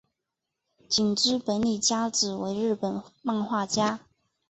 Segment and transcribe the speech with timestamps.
[0.97, 3.99] 井之本理佳子为日本漫画家。